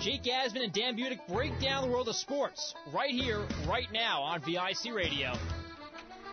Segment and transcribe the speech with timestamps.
[0.00, 4.22] Jake Asman and Dan Budick break down the world of sports right here, right now
[4.22, 5.32] on VIC Radio.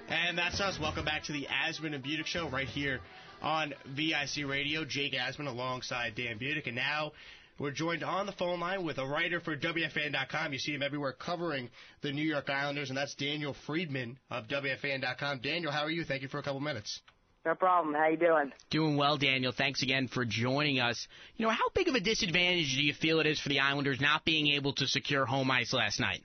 [0.09, 0.77] And that's us.
[0.79, 2.99] Welcome back to the Asman and Budick Show right here
[3.41, 4.83] on VIC Radio.
[4.83, 6.67] Jake Asman alongside Dan Budick.
[6.67, 7.13] And now
[7.57, 10.51] we're joined on the phone line with a writer for WFAN.com.
[10.51, 11.69] You see him everywhere covering
[12.01, 15.39] the New York Islanders, and that's Daniel Friedman of WFAN.com.
[15.39, 16.03] Daniel, how are you?
[16.03, 16.99] Thank you for a couple minutes.
[17.45, 17.93] No problem.
[17.93, 18.51] How you doing?
[18.69, 19.51] Doing well, Daniel.
[19.51, 21.07] Thanks again for joining us.
[21.35, 23.99] You know, how big of a disadvantage do you feel it is for the Islanders
[23.99, 26.23] not being able to secure home ice last night?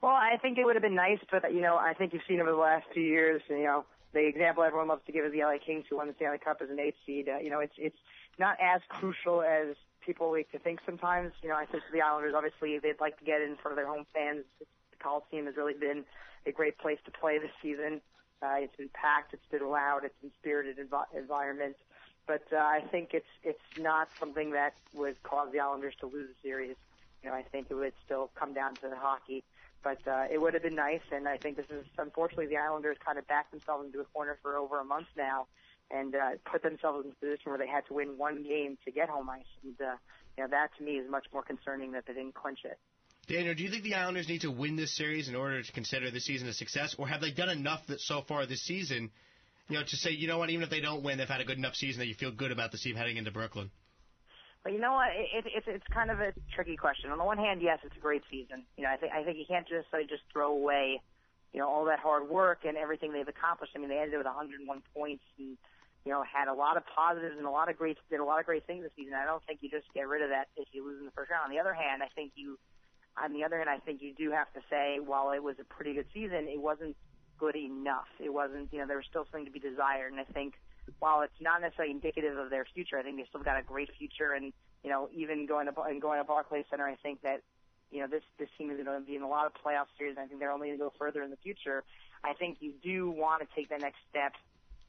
[0.00, 2.40] Well, I think it would have been nice, but you know, I think you've seen
[2.40, 3.42] over the last two years.
[3.50, 3.84] You know,
[4.14, 6.62] the example everyone loves to give is the LA Kings, who won the Stanley Cup
[6.62, 7.28] as an eighth seed.
[7.28, 7.98] Uh, you know, it's it's
[8.38, 11.32] not as crucial as people like to think sometimes.
[11.42, 13.76] You know, I think for the Islanders obviously they'd like to get in front of
[13.76, 14.44] their home fans.
[14.58, 16.04] The Coliseum has really been
[16.46, 18.00] a great place to play this season.
[18.42, 21.76] Uh, it's been packed, it's been loud, it's been spirited env- environment.
[22.26, 26.28] But uh, I think it's it's not something that would cause the Islanders to lose
[26.28, 26.76] the series.
[27.22, 29.42] You know, I think it would still come down to the hockey.
[29.82, 32.98] But uh, it would have been nice, and I think this is unfortunately the Islanders
[33.04, 35.46] kind of backed themselves into a corner for over a month now,
[35.90, 38.90] and uh, put themselves in a position where they had to win one game to
[38.90, 39.44] get home ice.
[39.64, 39.96] And uh,
[40.36, 42.78] you know that to me is much more concerning that they didn't clinch it.
[43.30, 46.10] Daniel, do you think the Islanders need to win this series in order to consider
[46.10, 49.08] the season a success, or have they done enough that so far this season,
[49.68, 51.44] you know, to say, you know what, even if they don't win, they've had a
[51.44, 53.70] good enough season that you feel good about the team heading into Brooklyn?
[54.64, 55.10] But you know what?
[55.14, 57.12] It, it, it's it's kind of a tricky question.
[57.12, 58.64] On the one hand, yes, it's a great season.
[58.76, 61.00] You know, I think I think you can't just like, just throw away,
[61.52, 63.72] you know, all that hard work and everything they've accomplished.
[63.76, 65.56] I mean, they ended with 101 points and
[66.04, 68.40] you know had a lot of positives and a lot of great did a lot
[68.40, 69.14] of great things this season.
[69.14, 71.30] I don't think you just get rid of that if you lose in the first
[71.30, 71.44] round.
[71.46, 72.58] On the other hand, I think you
[73.16, 75.64] on the other hand, I think you do have to say, while it was a
[75.64, 76.96] pretty good season, it wasn't
[77.38, 78.08] good enough.
[78.18, 80.12] It wasn't, you know, there was still something to be desired.
[80.12, 80.54] And I think
[80.98, 83.90] while it's not necessarily indicative of their future, I think they still got a great
[83.98, 84.32] future.
[84.32, 84.52] And
[84.84, 87.42] you know, even going to and going to Barclays Center, I think that
[87.90, 90.16] you know this this team is going to be in a lot of playoff series.
[90.16, 91.84] And I think they're only going to go further in the future.
[92.24, 94.32] I think you do want to take the next step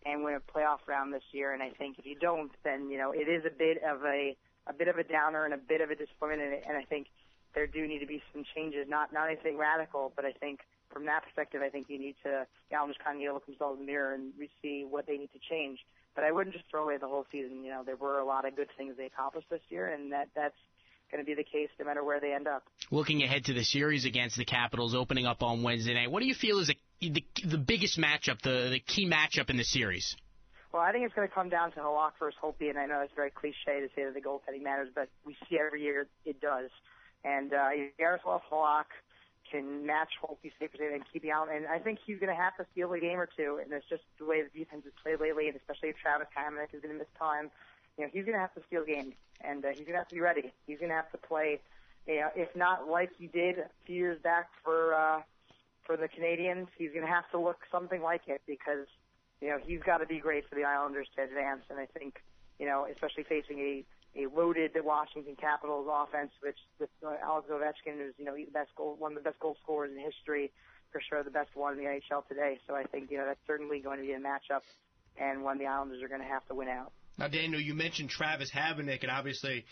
[0.06, 1.54] and win a playoff round this year.
[1.54, 4.36] And I think if you don't, then you know it is a bit of a
[4.68, 6.42] a bit of a downer and a bit of a disappointment.
[6.42, 7.08] And, and I think
[7.54, 10.60] there do need to be some changes, not not anything radical, but I think
[10.92, 13.34] from that perspective, I think you need to, you know, just kind of need to
[13.34, 15.80] look themselves in the mirror and see what they need to change.
[16.16, 17.64] But I wouldn't just throw away the whole season.
[17.64, 20.28] You know, there were a lot of good things they accomplished this year, and that
[20.36, 20.56] that's
[21.12, 22.64] going to be the case no matter where they end up.
[22.90, 26.28] Looking ahead to the series against the Capitals opening up on Wednesday night, what do
[26.28, 26.76] you feel is a,
[27.10, 30.16] the the biggest matchup, the the key matchup in the series?
[30.74, 33.02] Well, I think it's going to come down to Halak versus Holtby, and I know
[33.02, 36.40] it's very cliche to say that the goaltending matters, but we see every year it
[36.40, 36.70] does.
[37.24, 38.86] And uh, Yaroslav Halak
[39.50, 41.50] can match Holtby's safe and keep out.
[41.54, 43.60] And I think he's going to have to steal a game or two.
[43.62, 46.74] And it's just the way the defense has played lately, and especially if Travis Hamonic
[46.74, 47.52] is going to miss time.
[47.98, 50.08] You know, he's going to have to steal games, and uh, he's going to have
[50.08, 50.52] to be ready.
[50.66, 51.60] He's going to have to play,
[52.08, 55.22] you know, if not like he did a few years back for uh,
[55.84, 58.88] for the Canadiens, he's going to have to look something like it because
[59.42, 61.64] you know he's got to be great for the Islanders to advance.
[61.70, 62.22] And I think
[62.60, 63.84] you know, especially facing a
[64.16, 68.70] a loaded Washington Capitals offense, which with uh, Alex Ovechkin is you know the best
[68.76, 70.52] goal, one of the best goal scorers in history,
[70.92, 72.60] for sure the best one in the NHL today.
[72.68, 74.62] So I think you know that's certainly going to be a matchup,
[75.18, 76.92] and one the Islanders are going to have to win out.
[77.18, 79.66] Now, Daniel, you mentioned Travis Hamonic, and obviously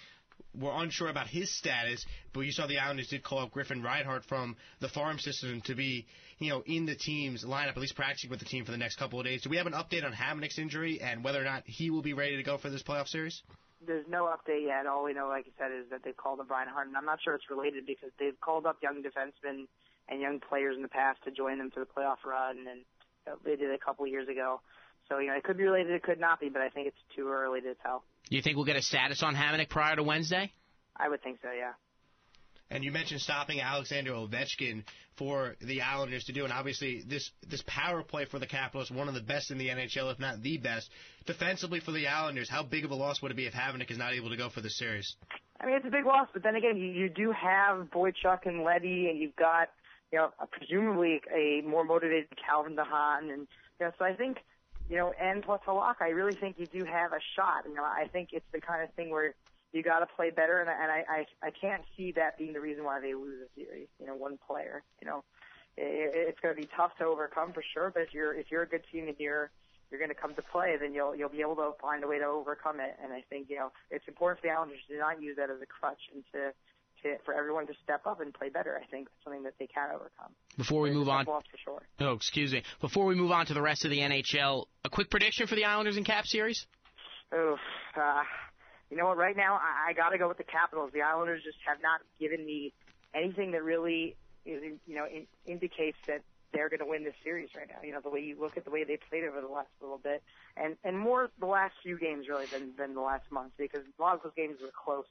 [0.58, 4.26] we're unsure about his status, but you saw the Islanders did call up Griffin Reinhart
[4.26, 6.06] from the farm system to be,
[6.40, 8.98] you know, in the team's lineup, at least practicing with the team for the next
[8.98, 9.42] couple of days.
[9.42, 12.14] Do we have an update on Hamonic's injury and whether or not he will be
[12.14, 13.42] ready to go for this playoff series?
[13.85, 14.85] There's no update yet.
[14.88, 16.95] All we know, like you said, is that they've called up Brian Harden.
[16.95, 19.67] I'm not sure it's related because they've called up young defensemen
[20.07, 22.81] and young players in the past to join them for the playoff run, and
[23.45, 24.62] they did it a couple years ago.
[25.07, 27.16] So you know, it could be related, it could not be, but I think it's
[27.16, 28.03] too early to tell.
[28.29, 30.51] Do you think we'll get a status on Hamonic prior to Wednesday?
[30.96, 31.73] I would think so, yeah.
[32.72, 34.84] And you mentioned stopping Alexander Ovechkin
[35.18, 39.07] for the Islanders to do, and obviously this this power play for the Capitals, one
[39.07, 40.90] of the best in the NHL, if not the best.
[41.25, 43.97] Defensively for the Islanders, how big of a loss would it be if Hamonic is
[43.97, 45.16] not able to go for the series?
[45.59, 48.64] I mean, it's a big loss, but then again, you, you do have Boychuk and
[48.64, 49.70] Leddy, and you've got
[50.11, 53.47] you know presumably a more motivated Calvin de Haan, and
[53.79, 54.38] you know, so I think
[54.90, 57.66] you know, and plus Halak, I really think you do have a shot.
[57.67, 59.35] You know, I think it's the kind of thing where
[59.72, 62.60] you got to play better, and, and I, I I can't see that being the
[62.62, 63.88] reason why they lose a series.
[64.00, 64.84] You know, one player.
[65.02, 65.24] You know,
[65.78, 67.92] it, it's going to be tough to overcome for sure.
[67.94, 69.52] But if you're if you're a good team and you're
[69.92, 72.20] you're going to come to play, then you'll you'll be able to find a way
[72.20, 72.98] to overcome it.
[73.04, 75.62] And I think you know it's important for the Islanders to not use that as
[75.62, 76.54] a crutch and to.
[77.04, 79.68] To, for everyone to step up and play better, I think that's something that they
[79.68, 80.36] can overcome.
[80.58, 81.82] Before we move on, for sure.
[82.02, 82.62] Oh, excuse me.
[82.82, 85.64] Before we move on to the rest of the NHL, a quick prediction for the
[85.64, 86.68] Islanders and Cap series.
[87.32, 87.56] Oh,
[87.96, 88.24] uh,
[88.90, 89.18] you know what?
[89.18, 90.91] Right now, I, I got to go with the Capitals.
[90.94, 92.74] The Islanders just have not given me
[93.14, 94.16] anything that really,
[94.46, 96.22] you know, in, indicates that
[96.53, 97.86] they're going to win this series right now.
[97.86, 100.00] You know, the way you look at the way they played over the last little
[100.00, 100.24] bit,
[100.58, 104.02] and and more the last few games really than than the last month because a
[104.02, 105.06] lot of those games were close,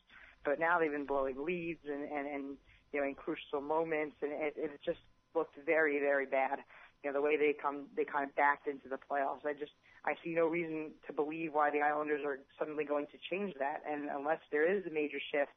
[0.45, 2.57] but now they've been blowing leads and and and
[2.93, 5.01] you know in crucial moments, and it, it just
[5.35, 6.59] looked very very bad.
[7.03, 9.47] You know, the way they come they kind of backed into the playoffs.
[9.47, 9.73] I just
[10.05, 13.83] I see no reason to believe why the Islanders are suddenly going to change that,
[13.89, 15.53] and unless there is a major shift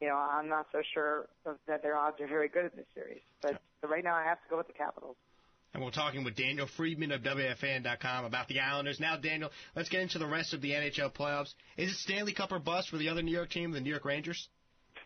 [0.00, 1.28] you know, I'm not so sure
[1.66, 3.20] that their odds are very good in this series.
[3.42, 5.16] But, but right now, I have to go with the Capitals.
[5.74, 9.00] And we're talking with Daniel Friedman of WFAN.com about the Islanders.
[9.00, 11.54] Now, Daniel, let's get into the rest of the NHL playoffs.
[11.76, 14.04] Is it Stanley Cup or bust for the other New York team, the New York
[14.04, 14.48] Rangers?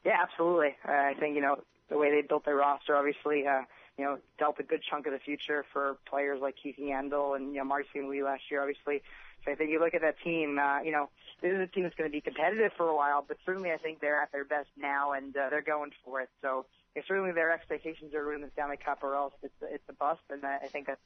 [0.04, 0.76] Yeah, absolutely.
[0.86, 1.56] Uh, I think, you know,
[1.88, 3.62] the way they built their roster, obviously, uh,
[3.98, 7.52] you know, dealt a good chunk of the future for players like Keith Yandle and,
[7.52, 8.04] you know, Marty St.
[8.04, 9.02] Louis last year, obviously.
[9.44, 11.10] So I think you look at that team, uh, you know,
[11.42, 13.76] this is a team that's going to be competitive for a while, but certainly I
[13.76, 16.30] think they're at their best now and uh, they're going for it.
[16.40, 19.84] So if certainly their expectations are to win the Stanley Cup or else it's it's
[19.88, 20.98] a bust, and I think that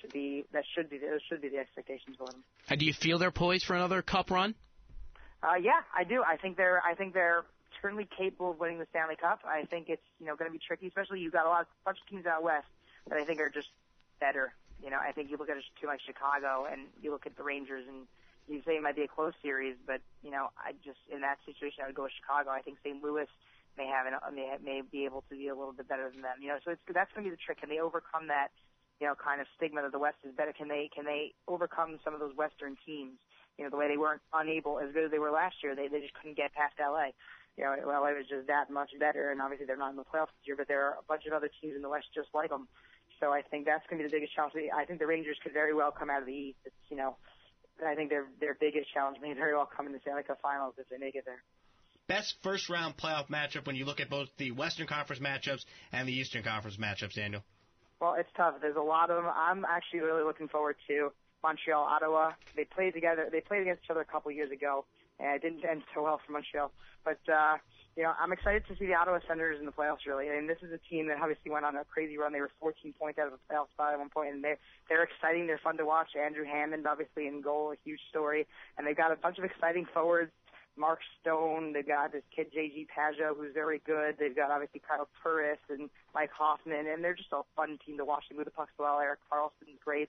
[0.00, 2.42] should be that should be that should be the expectations for them.
[2.68, 4.54] And do you feel they're poised for another Cup run?
[5.42, 6.22] Uh, yeah, I do.
[6.22, 7.44] I think they're I think they're
[7.80, 9.40] certainly capable of winning the Stanley Cup.
[9.46, 11.66] I think it's you know going to be tricky, especially you've got a lot of
[11.84, 12.68] bunch of teams out west
[13.08, 13.68] that I think are just
[14.20, 14.52] better.
[14.82, 17.36] You know, I think you look at a team like Chicago and you look at
[17.36, 18.06] the Rangers and
[18.48, 21.38] you say it might be a close series, but you know, I just in that
[21.44, 22.50] situation I would go with Chicago.
[22.50, 23.02] I think St.
[23.02, 23.28] Louis
[23.76, 26.40] may have an, may may be able to be a little bit better than them.
[26.40, 27.60] You know, so it's that's going to be the trick.
[27.60, 28.48] Can they overcome that?
[29.00, 30.52] You know, kind of stigma that the West is better.
[30.52, 33.14] Can they can they overcome some of those Western teams?
[33.56, 35.76] You know, the way they weren't unable as good as they were last year.
[35.76, 37.14] They they just couldn't get past LA.
[37.58, 40.30] You know, LA was just that much better, and obviously they're not in the playoffs
[40.38, 40.56] this year.
[40.56, 42.68] But there are a bunch of other teams in the West just like them.
[43.18, 44.54] So I think that's going to be the biggest challenge.
[44.70, 46.58] I think the Rangers could very well come out of the East.
[46.64, 47.16] It's you know,
[47.84, 50.74] I think their their biggest challenge may very well come in the Stanley Cup Finals
[50.78, 51.42] if they make it there
[52.08, 56.08] best first round playoff matchup when you look at both the Western Conference matchups and
[56.08, 57.44] the Eastern Conference matchups, Daniel?
[58.00, 58.54] Well, it's tough.
[58.60, 59.32] There's a lot of them.
[59.32, 61.12] I'm actually really looking forward to
[61.42, 62.32] Montreal, Ottawa.
[62.56, 63.28] They played together.
[63.30, 64.84] They played against each other a couple years ago,
[65.18, 66.70] and it didn't end so well for Montreal.
[67.04, 67.58] But uh,
[67.96, 70.06] you know, I'm excited to see the Ottawa Senators in the playoffs.
[70.06, 72.32] Really, and this is a team that obviously went on a crazy run.
[72.32, 75.02] They were 14 points out of the playoff spot at one point, and they're they're
[75.02, 75.46] exciting.
[75.46, 76.14] They're fun to watch.
[76.14, 79.86] Andrew Hammond, obviously in goal, a huge story, and they've got a bunch of exciting
[79.92, 80.32] forwards
[80.78, 81.72] Mark Stone.
[81.72, 84.16] They've got this kid JG Pageau who's very good.
[84.18, 88.04] They've got obviously Kyle Turris and Mike Hoffman, and they're just a fun team to
[88.04, 88.24] watch.
[88.30, 89.00] They move the pucks well.
[89.00, 90.08] Erik Karlsson's great.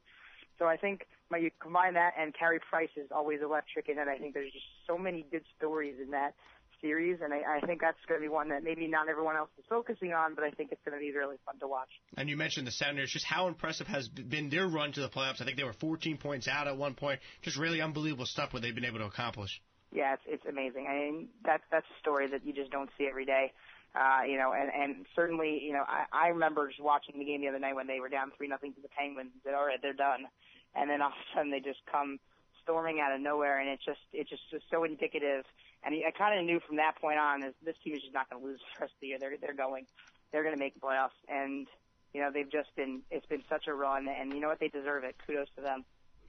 [0.60, 4.10] So I think when you combine that and Carey Price is always electric, and then
[4.10, 6.36] I think there's just so many good stories in that
[6.82, 9.50] series, and I, I think that's going to be one that maybe not everyone else
[9.58, 11.90] is focusing on, but I think it's going to be really fun to watch.
[12.18, 15.42] And you mentioned the Senators, just how impressive has been their run to the playoffs.
[15.42, 17.20] I think they were 14 points out at one point.
[17.42, 19.62] Just really unbelievable stuff what they've been able to accomplish
[19.92, 20.88] yeah, it's it's amazing.
[20.88, 23.52] I mean, that's that's a story that you just don't see every day.
[23.96, 27.42] Uh, you know, and and certainly, you know, I, I remember just watching the game
[27.42, 29.32] the other night when they were down three nothing to the Penguins.
[29.44, 30.28] Said, all right, they're done,
[30.76, 32.20] and then all of a sudden they just come
[32.62, 35.44] storming out of nowhere, and it's just it's just, just so indicative.
[35.84, 38.30] And I kind of knew from that point on that this team is just not
[38.30, 39.18] going to lose the rest of the year.
[39.20, 39.86] They're they're going,
[40.32, 41.66] they're going to make the playoffs, and
[42.14, 44.68] you know they've just been it's been such a run, and you know what they
[44.68, 45.16] deserve it.
[45.26, 45.84] Kudos to them.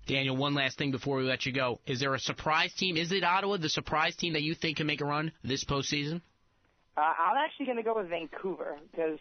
[0.06, 1.80] Daniel, one last thing before we let you go.
[1.86, 2.96] Is there a surprise team?
[2.96, 6.20] Is it Ottawa, the surprise team that you think can make a run this postseason?
[6.96, 9.18] Uh, I'm actually going to go with Vancouver because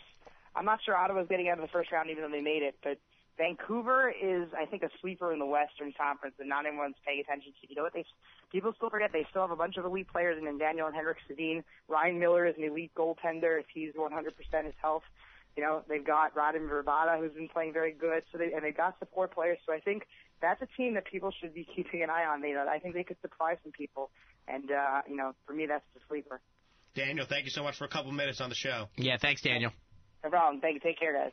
[0.55, 2.75] I'm not sure Ottawa's getting out of the first round even though they made it,
[2.83, 2.97] but
[3.39, 7.53] Vancouver is, I think, a sweeper in the Western Conference that not everyone's paying attention
[7.61, 7.69] to.
[7.69, 7.93] You know what?
[7.93, 8.05] They
[8.51, 11.17] people still forget they still have a bunch of elite players in Daniel and Henrik
[11.29, 11.63] Sedin.
[11.87, 15.03] Ryan Miller is an elite goaltender if he's 100% his health.
[15.55, 18.23] You know, they've got Radim Vrbata who's been playing very good.
[18.31, 19.57] So they and they've got support players.
[19.65, 20.03] So I think
[20.41, 22.41] that's a team that people should be keeping an eye on.
[22.43, 24.09] You know, I think they could surprise some people,
[24.47, 26.39] and uh, you know, for me, that's the sleeper.
[26.95, 28.87] Daniel, thank you so much for a couple minutes on the show.
[28.95, 29.71] Yeah, thanks, Daniel.
[30.23, 30.61] No problem.
[30.61, 30.79] Thank you.
[30.81, 31.31] Take care, guys.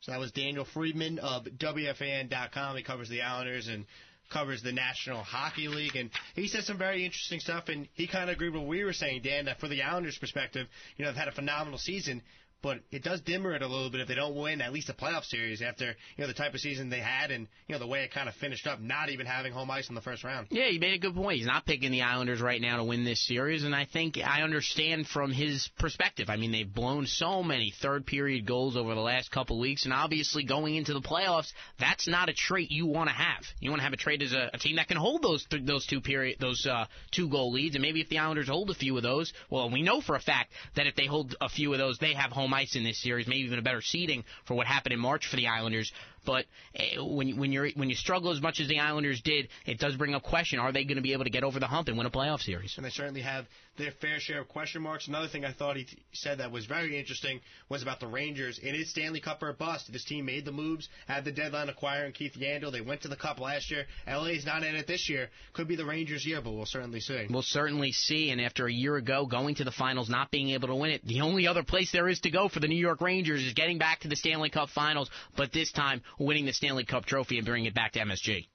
[0.00, 2.76] So that was Daniel Friedman of WFAN.com.
[2.76, 3.84] He covers the Islanders and
[4.30, 7.64] covers the National Hockey League, and he said some very interesting stuff.
[7.68, 10.18] And he kind of agreed with what we were saying, Dan, that for the Islanders'
[10.18, 12.22] perspective, you know, they've had a phenomenal season,
[12.62, 14.92] but it does dimmer it a little bit if they don't win at least a
[14.92, 15.86] playoff series after
[16.16, 18.28] you know the type of season they had and you know the way it kind
[18.28, 20.48] of finished up, not even having home ice in the first round.
[20.50, 21.38] Yeah, you made a good point.
[21.38, 24.42] He's not picking the Islanders right now to win this series, and I think I
[24.42, 26.28] understand from his perspective.
[26.28, 29.92] I mean, they've blown so many third period goals over the last couple weeks, and
[29.92, 33.44] obviously going into the playoffs, that's not a trait you want to have.
[33.60, 35.64] You want to have a trait as a, a team that can hold those th-
[35.64, 38.74] those two period those uh, two goal leads, and maybe if the Islanders hold a
[38.74, 41.72] few of those, well, we know for a fact that if they hold a few
[41.72, 44.24] of those, they have home home ice in this series, maybe even a better seeding
[44.46, 45.92] for what happened in March for the Islanders.
[46.24, 46.46] But
[46.78, 49.96] uh, when when you're when you struggle as much as the Islanders did, it does
[49.96, 51.96] bring up question: Are they going to be able to get over the hump and
[51.96, 52.74] win a playoff series?
[52.76, 53.46] And they certainly have
[53.78, 55.08] their fair share of question marks.
[55.08, 58.58] Another thing I thought he t- said that was very interesting was about the Rangers.
[58.62, 59.92] It is Stanley Cup or bust.
[59.92, 62.72] This team made the moves at the deadline acquiring Keith Yandle.
[62.72, 63.86] They went to the Cup last year.
[64.06, 65.28] LA's not in it this year.
[65.52, 67.26] Could be the Rangers' year, but we'll certainly see.
[67.30, 68.30] We'll certainly see.
[68.30, 71.06] And after a year ago going to the finals, not being able to win it,
[71.06, 73.78] the only other place there is to go for the New York Rangers is getting
[73.78, 77.46] back to the Stanley Cup Finals, but this time winning the Stanley Cup trophy and
[77.46, 78.48] bringing it back to MSG.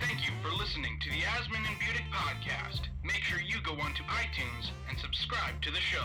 [0.00, 2.80] Thank you for listening to the Asman and Budick podcast.
[3.04, 6.04] Make sure you go onto iTunes and subscribe to the show.